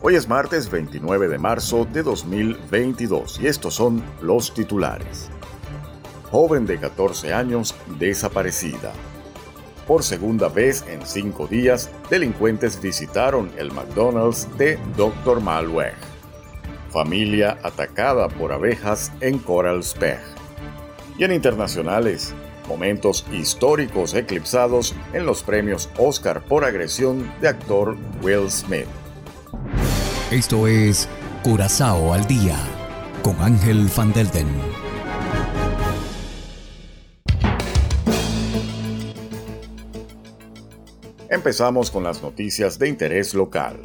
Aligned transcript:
Hoy 0.00 0.14
es 0.14 0.28
martes 0.28 0.70
29 0.70 1.26
de 1.26 1.38
marzo 1.38 1.84
de 1.84 2.04
2022 2.04 3.40
y 3.40 3.48
estos 3.48 3.74
son 3.74 4.00
los 4.22 4.54
titulares. 4.54 5.28
Joven 6.30 6.66
de 6.66 6.78
14 6.78 7.34
años 7.34 7.74
desaparecida. 7.98 8.92
Por 9.88 10.04
segunda 10.04 10.48
vez 10.48 10.84
en 10.86 11.04
cinco 11.04 11.48
días, 11.48 11.90
delincuentes 12.10 12.80
visitaron 12.80 13.50
el 13.58 13.72
McDonald's 13.72 14.46
de 14.56 14.78
Dr. 14.96 15.40
Malweg. 15.40 15.96
Familia 16.90 17.58
atacada 17.64 18.28
por 18.28 18.52
abejas 18.52 19.10
en 19.20 19.40
Coral 19.40 19.82
Speg. 19.82 20.20
Y 21.18 21.24
en 21.24 21.32
internacionales, 21.32 22.34
momentos 22.68 23.26
históricos 23.32 24.14
eclipsados 24.14 24.94
en 25.12 25.26
los 25.26 25.42
premios 25.42 25.90
Oscar 25.98 26.44
por 26.44 26.64
agresión 26.64 27.28
de 27.40 27.48
actor 27.48 27.96
Will 28.22 28.48
Smith. 28.48 28.86
Esto 30.30 30.66
es 30.66 31.08
Curazao 31.42 32.12
al 32.12 32.26
día 32.26 32.58
con 33.22 33.40
Ángel 33.40 33.88
Van 33.96 34.12
Delden. 34.12 34.46
Empezamos 41.30 41.90
con 41.90 42.04
las 42.04 42.22
noticias 42.22 42.78
de 42.78 42.90
interés 42.90 43.32
local. 43.32 43.80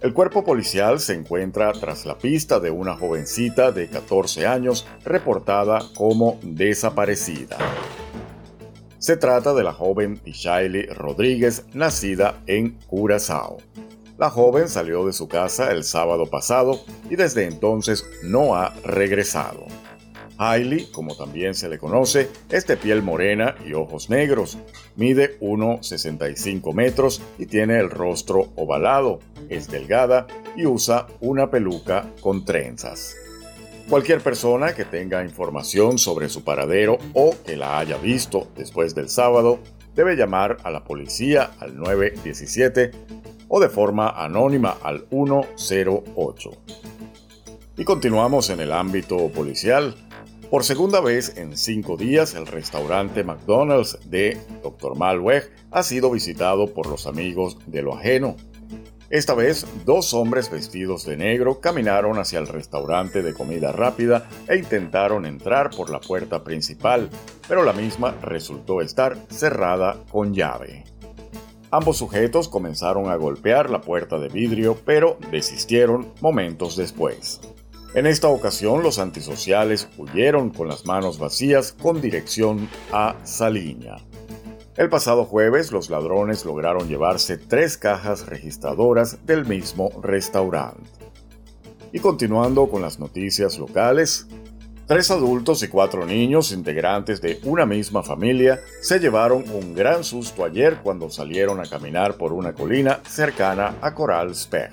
El 0.00 0.14
cuerpo 0.14 0.42
policial 0.42 1.00
se 1.00 1.12
encuentra 1.12 1.70
tras 1.72 2.06
la 2.06 2.16
pista 2.16 2.58
de 2.58 2.70
una 2.70 2.96
jovencita 2.96 3.72
de 3.72 3.88
14 3.90 4.46
años 4.46 4.86
reportada 5.04 5.82
como 5.94 6.38
desaparecida. 6.40 7.58
Se 8.98 9.18
trata 9.18 9.52
de 9.52 9.64
la 9.64 9.74
joven 9.74 10.16
Tishaili 10.16 10.86
Rodríguez, 10.86 11.66
nacida 11.74 12.40
en 12.46 12.78
Curazao. 12.86 13.58
La 14.18 14.30
joven 14.30 14.70
salió 14.70 15.04
de 15.04 15.12
su 15.12 15.28
casa 15.28 15.70
el 15.72 15.84
sábado 15.84 16.26
pasado 16.26 16.80
y 17.10 17.16
desde 17.16 17.44
entonces 17.44 18.08
no 18.22 18.54
ha 18.56 18.72
regresado. 18.82 19.66
Hailey, 20.38 20.86
como 20.90 21.14
también 21.16 21.54
se 21.54 21.68
le 21.68 21.78
conoce, 21.78 22.30
es 22.50 22.66
de 22.66 22.78
piel 22.78 23.02
morena 23.02 23.54
y 23.66 23.74
ojos 23.74 24.08
negros. 24.08 24.58
Mide 24.96 25.38
1,65 25.40 26.72
metros 26.72 27.20
y 27.38 27.46
tiene 27.46 27.78
el 27.78 27.90
rostro 27.90 28.48
ovalado, 28.56 29.20
es 29.50 29.68
delgada 29.68 30.26
y 30.56 30.64
usa 30.64 31.06
una 31.20 31.50
peluca 31.50 32.06
con 32.22 32.44
trenzas. 32.44 33.16
Cualquier 33.88 34.20
persona 34.20 34.74
que 34.74 34.84
tenga 34.84 35.22
información 35.22 35.98
sobre 35.98 36.28
su 36.30 36.42
paradero 36.42 36.98
o 37.12 37.34
que 37.44 37.56
la 37.56 37.78
haya 37.78 37.98
visto 37.98 38.48
después 38.56 38.94
del 38.94 39.10
sábado 39.10 39.60
debe 39.94 40.16
llamar 40.16 40.56
a 40.64 40.70
la 40.70 40.84
policía 40.84 41.50
al 41.60 41.76
917 41.76 42.90
o 43.48 43.60
de 43.60 43.68
forma 43.68 44.08
anónima 44.08 44.76
al 44.82 45.06
108. 45.10 46.50
Y 47.78 47.84
continuamos 47.84 48.50
en 48.50 48.60
el 48.60 48.72
ámbito 48.72 49.28
policial. 49.28 49.94
Por 50.50 50.64
segunda 50.64 51.00
vez 51.00 51.36
en 51.36 51.56
cinco 51.56 51.96
días, 51.96 52.34
el 52.34 52.46
restaurante 52.46 53.24
McDonald's 53.24 53.98
de 54.08 54.40
Dr. 54.62 54.96
Malweg 54.96 55.50
ha 55.72 55.82
sido 55.82 56.10
visitado 56.10 56.72
por 56.72 56.86
los 56.86 57.06
amigos 57.06 57.58
de 57.66 57.82
lo 57.82 57.94
ajeno. 57.94 58.36
Esta 59.10 59.34
vez, 59.34 59.66
dos 59.84 60.14
hombres 60.14 60.50
vestidos 60.50 61.04
de 61.04 61.16
negro 61.16 61.60
caminaron 61.60 62.18
hacia 62.18 62.40
el 62.40 62.48
restaurante 62.48 63.22
de 63.22 63.34
comida 63.34 63.70
rápida 63.70 64.28
e 64.48 64.56
intentaron 64.56 65.26
entrar 65.26 65.70
por 65.70 65.90
la 65.90 66.00
puerta 66.00 66.42
principal, 66.42 67.08
pero 67.46 67.62
la 67.62 67.72
misma 67.72 68.16
resultó 68.22 68.80
estar 68.80 69.16
cerrada 69.28 69.96
con 70.10 70.34
llave. 70.34 70.84
Ambos 71.76 71.98
sujetos 71.98 72.48
comenzaron 72.48 73.10
a 73.10 73.16
golpear 73.16 73.68
la 73.68 73.82
puerta 73.82 74.18
de 74.18 74.30
vidrio, 74.30 74.78
pero 74.86 75.18
desistieron 75.30 76.10
momentos 76.22 76.74
después. 76.74 77.38
En 77.92 78.06
esta 78.06 78.28
ocasión 78.28 78.82
los 78.82 78.98
antisociales 78.98 79.86
huyeron 79.98 80.48
con 80.48 80.68
las 80.68 80.86
manos 80.86 81.18
vacías 81.18 81.74
con 81.74 82.00
dirección 82.00 82.66
a 82.92 83.16
Saliña. 83.24 83.96
El 84.74 84.88
pasado 84.88 85.26
jueves 85.26 85.70
los 85.70 85.90
ladrones 85.90 86.46
lograron 86.46 86.88
llevarse 86.88 87.36
tres 87.36 87.76
cajas 87.76 88.24
registradoras 88.24 89.26
del 89.26 89.44
mismo 89.44 89.90
restaurante. 90.02 90.88
Y 91.92 91.98
continuando 91.98 92.70
con 92.70 92.80
las 92.80 92.98
noticias 92.98 93.58
locales, 93.58 94.26
Tres 94.86 95.10
adultos 95.10 95.64
y 95.64 95.68
cuatro 95.68 96.06
niños, 96.06 96.52
integrantes 96.52 97.20
de 97.20 97.40
una 97.42 97.66
misma 97.66 98.04
familia, 98.04 98.60
se 98.80 99.00
llevaron 99.00 99.44
un 99.50 99.74
gran 99.74 100.04
susto 100.04 100.44
ayer 100.44 100.78
cuando 100.80 101.10
salieron 101.10 101.58
a 101.58 101.68
caminar 101.68 102.16
por 102.16 102.32
una 102.32 102.52
colina 102.52 103.00
cercana 103.04 103.78
a 103.80 103.94
Coral 103.94 104.32
Speg. 104.36 104.70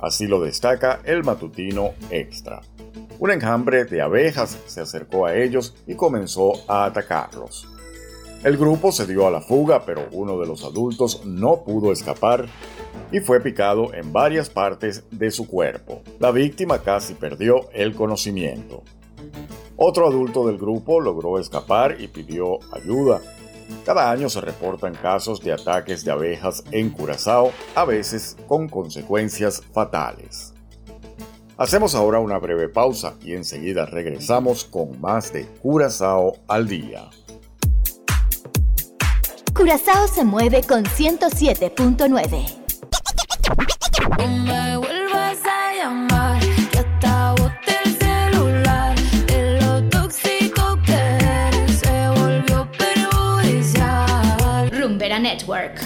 Así 0.00 0.26
lo 0.26 0.42
destaca 0.42 1.00
el 1.04 1.22
matutino 1.22 1.92
Extra. 2.10 2.60
Un 3.20 3.30
enjambre 3.30 3.84
de 3.84 4.02
abejas 4.02 4.58
se 4.66 4.80
acercó 4.80 5.26
a 5.26 5.36
ellos 5.36 5.76
y 5.86 5.94
comenzó 5.94 6.68
a 6.68 6.84
atacarlos. 6.84 7.68
El 8.42 8.56
grupo 8.56 8.90
se 8.90 9.06
dio 9.06 9.28
a 9.28 9.30
la 9.30 9.40
fuga, 9.40 9.86
pero 9.86 10.08
uno 10.10 10.40
de 10.40 10.48
los 10.48 10.64
adultos 10.64 11.24
no 11.24 11.62
pudo 11.62 11.92
escapar 11.92 12.46
y 13.12 13.20
fue 13.20 13.40
picado 13.40 13.94
en 13.94 14.12
varias 14.12 14.50
partes 14.50 15.04
de 15.12 15.30
su 15.30 15.46
cuerpo. 15.46 16.02
La 16.18 16.32
víctima 16.32 16.80
casi 16.80 17.14
perdió 17.14 17.70
el 17.72 17.94
conocimiento. 17.94 18.82
Otro 19.76 20.06
adulto 20.06 20.46
del 20.46 20.58
grupo 20.58 21.00
logró 21.00 21.38
escapar 21.38 22.00
y 22.00 22.08
pidió 22.08 22.58
ayuda. 22.72 23.20
Cada 23.84 24.10
año 24.10 24.28
se 24.28 24.40
reportan 24.40 24.94
casos 24.94 25.40
de 25.40 25.52
ataques 25.52 26.04
de 26.04 26.12
abejas 26.12 26.62
en 26.70 26.90
Curazao, 26.90 27.50
a 27.74 27.84
veces 27.84 28.36
con 28.46 28.68
consecuencias 28.68 29.62
fatales. 29.72 30.52
Hacemos 31.56 31.94
ahora 31.94 32.18
una 32.18 32.38
breve 32.38 32.68
pausa 32.68 33.14
y 33.22 33.34
enseguida 33.34 33.86
regresamos 33.86 34.64
con 34.64 35.00
más 35.00 35.32
de 35.32 35.46
Curazao 35.46 36.36
al 36.48 36.68
día. 36.68 37.08
Curazao 39.54 40.08
se 40.08 40.24
mueve 40.24 40.62
con 40.62 40.84
107.9. 40.84 42.64
Network. 55.34 55.80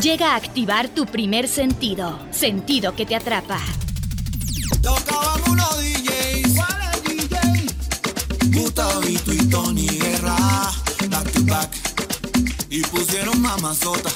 Llega 0.00 0.34
a 0.34 0.36
activar 0.36 0.88
tu 0.88 1.06
primer 1.06 1.48
sentido, 1.48 2.20
sentido 2.30 2.94
que 2.94 3.04
te 3.04 3.16
atrapa. 3.16 3.58
y 9.26 9.48
Tony 9.48 9.86
Guerra, 9.86 10.36
Y 12.70 12.82
pusieron 12.82 13.40
mamazota. 13.42 14.10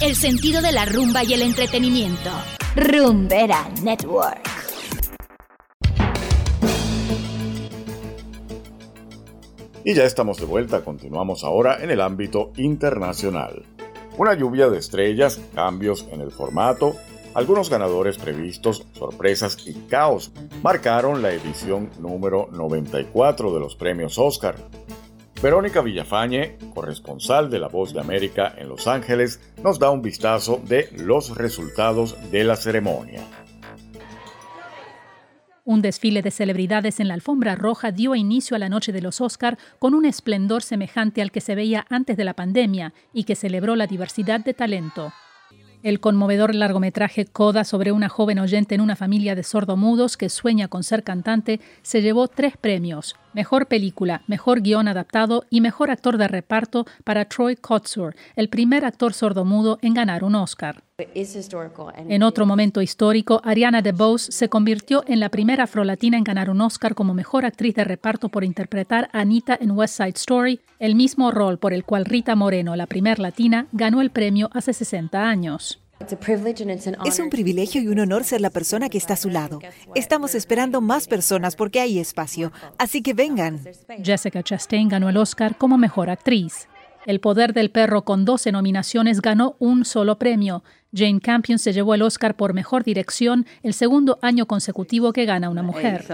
El 0.00 0.14
sentido 0.14 0.62
de 0.62 0.72
la 0.72 0.84
rumba 0.84 1.24
y 1.24 1.32
el 1.34 1.42
entretenimiento. 1.42 2.30
Rumbera 2.76 3.68
Network. 3.82 4.47
Y 9.88 9.94
ya 9.94 10.04
estamos 10.04 10.36
de 10.36 10.44
vuelta, 10.44 10.84
continuamos 10.84 11.44
ahora 11.44 11.82
en 11.82 11.90
el 11.90 12.02
ámbito 12.02 12.52
internacional. 12.58 13.64
Una 14.18 14.34
lluvia 14.34 14.68
de 14.68 14.76
estrellas, 14.76 15.40
cambios 15.54 16.06
en 16.12 16.20
el 16.20 16.30
formato, 16.30 16.94
algunos 17.32 17.70
ganadores 17.70 18.18
previstos, 18.18 18.84
sorpresas 18.92 19.56
y 19.66 19.72
caos 19.88 20.30
marcaron 20.62 21.22
la 21.22 21.32
edición 21.32 21.88
número 22.00 22.50
94 22.52 23.54
de 23.54 23.60
los 23.60 23.76
premios 23.76 24.18
Oscar. 24.18 24.56
Verónica 25.42 25.80
Villafañe, 25.80 26.58
corresponsal 26.74 27.48
de 27.48 27.58
La 27.58 27.68
Voz 27.68 27.94
de 27.94 28.00
América 28.00 28.54
en 28.58 28.68
Los 28.68 28.88
Ángeles, 28.88 29.40
nos 29.64 29.78
da 29.78 29.88
un 29.88 30.02
vistazo 30.02 30.60
de 30.64 30.90
los 30.98 31.34
resultados 31.34 32.14
de 32.30 32.44
la 32.44 32.56
ceremonia. 32.56 33.22
Un 35.68 35.82
desfile 35.82 36.22
de 36.22 36.30
celebridades 36.30 36.98
en 36.98 37.08
la 37.08 37.14
alfombra 37.14 37.54
roja 37.54 37.92
dio 37.92 38.14
inicio 38.14 38.56
a 38.56 38.58
la 38.58 38.70
noche 38.70 38.90
de 38.90 39.02
los 39.02 39.20
Oscar 39.20 39.58
con 39.78 39.92
un 39.92 40.06
esplendor 40.06 40.62
semejante 40.62 41.20
al 41.20 41.30
que 41.30 41.42
se 41.42 41.54
veía 41.54 41.84
antes 41.90 42.16
de 42.16 42.24
la 42.24 42.32
pandemia 42.32 42.94
y 43.12 43.24
que 43.24 43.34
celebró 43.34 43.76
la 43.76 43.86
diversidad 43.86 44.40
de 44.40 44.54
talento. 44.54 45.12
El 45.82 46.00
conmovedor 46.00 46.54
largometraje 46.54 47.26
Coda 47.26 47.64
sobre 47.64 47.92
una 47.92 48.08
joven 48.08 48.38
oyente 48.38 48.76
en 48.76 48.80
una 48.80 48.96
familia 48.96 49.34
de 49.34 49.42
sordomudos 49.42 50.16
que 50.16 50.30
sueña 50.30 50.68
con 50.68 50.84
ser 50.84 51.04
cantante 51.04 51.60
se 51.82 52.00
llevó 52.00 52.28
tres 52.28 52.56
premios: 52.56 53.14
Mejor 53.34 53.66
película, 53.66 54.22
Mejor 54.26 54.62
guion 54.62 54.88
adaptado 54.88 55.44
y 55.50 55.60
Mejor 55.60 55.90
actor 55.90 56.16
de 56.16 56.28
reparto 56.28 56.86
para 57.04 57.26
Troy 57.26 57.56
Kotsur, 57.56 58.16
el 58.36 58.48
primer 58.48 58.86
actor 58.86 59.12
sordomudo 59.12 59.78
en 59.82 59.92
ganar 59.92 60.24
un 60.24 60.34
Oscar. 60.34 60.87
En 62.08 62.24
otro 62.24 62.44
momento 62.44 62.82
histórico, 62.82 63.40
Ariana 63.44 63.82
DeBose 63.82 64.32
se 64.32 64.48
convirtió 64.48 65.04
en 65.06 65.20
la 65.20 65.28
primera 65.28 65.64
afrolatina 65.64 66.18
en 66.18 66.24
ganar 66.24 66.50
un 66.50 66.60
Oscar 66.60 66.96
como 66.96 67.14
mejor 67.14 67.46
actriz 67.46 67.76
de 67.76 67.84
reparto 67.84 68.28
por 68.30 68.42
interpretar 68.42 69.08
a 69.12 69.20
Anita 69.20 69.56
en 69.60 69.70
West 69.70 69.96
Side 69.96 70.14
Story, 70.16 70.60
el 70.80 70.96
mismo 70.96 71.30
rol 71.30 71.58
por 71.58 71.72
el 71.72 71.84
cual 71.84 72.04
Rita 72.04 72.34
Moreno, 72.34 72.74
la 72.74 72.88
primer 72.88 73.20
latina, 73.20 73.68
ganó 73.70 74.00
el 74.00 74.10
premio 74.10 74.50
hace 74.52 74.72
60 74.72 75.22
años. 75.22 75.80
Es 77.04 77.18
un 77.20 77.30
privilegio 77.30 77.80
y 77.80 77.86
un 77.86 78.00
honor 78.00 78.24
ser 78.24 78.40
la 78.40 78.50
persona 78.50 78.88
que 78.88 78.98
está 78.98 79.14
a 79.14 79.16
su 79.16 79.30
lado. 79.30 79.60
Estamos 79.94 80.34
esperando 80.34 80.80
más 80.80 81.06
personas 81.06 81.54
porque 81.54 81.78
hay 81.78 82.00
espacio, 82.00 82.50
así 82.76 83.02
que 83.02 83.14
vengan. 83.14 83.60
Jessica 84.02 84.42
Chastain 84.42 84.88
ganó 84.88 85.08
el 85.08 85.16
Oscar 85.16 85.56
como 85.56 85.78
mejor 85.78 86.10
actriz. 86.10 86.66
El 87.08 87.20
poder 87.20 87.54
del 87.54 87.70
perro 87.70 88.04
con 88.04 88.26
12 88.26 88.52
nominaciones 88.52 89.22
ganó 89.22 89.56
un 89.60 89.86
solo 89.86 90.18
premio. 90.18 90.62
Jane 90.94 91.20
Campion 91.20 91.58
se 91.58 91.72
llevó 91.72 91.94
el 91.94 92.02
Oscar 92.02 92.36
por 92.36 92.52
mejor 92.52 92.84
dirección, 92.84 93.46
el 93.62 93.72
segundo 93.72 94.18
año 94.20 94.44
consecutivo 94.44 95.14
que 95.14 95.24
gana 95.24 95.48
una 95.48 95.62
mujer. 95.62 96.04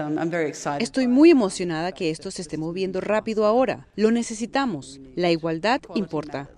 Estoy 0.79 1.07
muy 1.07 1.31
emocionada 1.31 1.91
que 1.91 2.11
esto 2.11 2.31
se 2.31 2.43
esté 2.43 2.57
moviendo 2.57 3.01
rápido 3.01 3.45
ahora. 3.45 3.87
Lo 3.97 4.09
necesitamos. 4.09 5.01
La 5.17 5.31
igualdad 5.31 5.81
importa. 5.95 6.49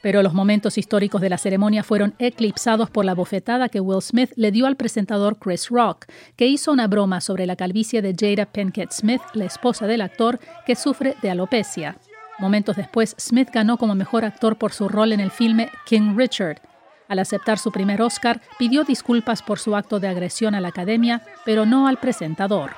Pero 0.00 0.22
los 0.22 0.32
momentos 0.32 0.78
históricos 0.78 1.20
de 1.20 1.28
la 1.28 1.36
ceremonia 1.36 1.82
fueron 1.82 2.14
eclipsados 2.18 2.88
por 2.88 3.04
la 3.04 3.14
bofetada 3.14 3.68
que 3.68 3.80
Will 3.80 4.00
Smith 4.00 4.32
le 4.36 4.52
dio 4.52 4.66
al 4.66 4.76
presentador 4.76 5.38
Chris 5.38 5.68
Rock, 5.68 6.06
que 6.36 6.46
hizo 6.46 6.72
una 6.72 6.86
broma 6.86 7.20
sobre 7.20 7.44
la 7.44 7.56
calvicie 7.56 8.00
de 8.00 8.14
Jada 8.18 8.46
Pinkett 8.46 8.92
Smith, 8.92 9.20
la 9.34 9.44
esposa 9.44 9.86
del 9.86 10.00
actor, 10.00 10.40
que 10.64 10.76
sufre 10.76 11.14
de 11.20 11.28
alopecia. 11.28 11.98
Momentos 12.38 12.76
después, 12.76 13.16
Smith 13.18 13.48
ganó 13.50 13.78
como 13.78 13.94
mejor 13.94 14.24
actor 14.24 14.56
por 14.56 14.72
su 14.72 14.88
rol 14.88 15.12
en 15.12 15.20
el 15.20 15.30
filme 15.30 15.70
King 15.86 16.16
Richard. 16.16 16.60
Al 17.08 17.18
aceptar 17.18 17.58
su 17.58 17.72
primer 17.72 18.02
Oscar, 18.02 18.42
pidió 18.58 18.84
disculpas 18.84 19.42
por 19.42 19.58
su 19.58 19.74
acto 19.74 20.00
de 20.00 20.08
agresión 20.08 20.54
a 20.54 20.60
la 20.60 20.68
academia, 20.68 21.22
pero 21.46 21.64
no 21.64 21.88
al 21.88 21.98
presentador. 21.98 22.72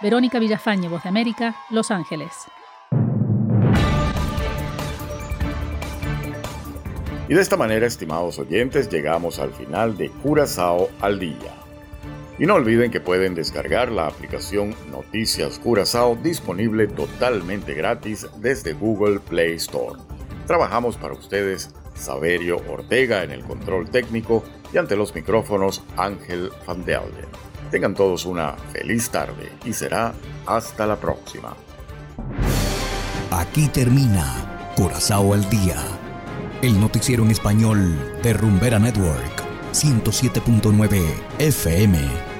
Verónica 0.00 0.38
Villafañe, 0.38 0.88
Voz 0.88 1.02
de 1.02 1.08
América, 1.08 1.56
Los 1.70 1.90
Ángeles. 1.90 2.30
Y 7.28 7.34
de 7.34 7.40
esta 7.40 7.56
manera, 7.56 7.86
estimados 7.86 8.38
oyentes, 8.38 8.88
llegamos 8.88 9.38
al 9.38 9.52
final 9.52 9.96
de 9.96 10.10
Curazao 10.10 10.90
al 11.00 11.18
Día. 11.18 11.61
Y 12.42 12.46
no 12.46 12.54
olviden 12.54 12.90
que 12.90 12.98
pueden 12.98 13.36
descargar 13.36 13.92
la 13.92 14.08
aplicación 14.08 14.74
Noticias 14.90 15.60
Curazao 15.60 16.16
disponible 16.16 16.88
totalmente 16.88 17.72
gratis 17.72 18.26
desde 18.38 18.72
Google 18.72 19.20
Play 19.20 19.54
Store. 19.54 20.00
Trabajamos 20.48 20.96
para 20.96 21.14
ustedes 21.14 21.70
Saverio 21.94 22.60
Ortega 22.68 23.22
en 23.22 23.30
el 23.30 23.44
control 23.44 23.88
técnico 23.88 24.42
y 24.74 24.78
ante 24.78 24.96
los 24.96 25.14
micrófonos 25.14 25.84
Ángel 25.96 26.50
Van 26.66 26.84
Delden. 26.84 27.28
Tengan 27.70 27.94
todos 27.94 28.26
una 28.26 28.54
feliz 28.72 29.08
tarde 29.08 29.48
y 29.64 29.72
será 29.72 30.12
hasta 30.44 30.84
la 30.84 30.96
próxima. 30.96 31.54
Aquí 33.30 33.68
termina 33.68 34.72
Curazao 34.74 35.32
al 35.32 35.48
Día, 35.48 35.76
el 36.60 36.80
noticiero 36.80 37.22
en 37.22 37.30
español 37.30 37.96
de 38.24 38.32
Rumbera 38.32 38.80
Network, 38.80 39.44
107.9 39.72 41.00
FM. 41.38 42.31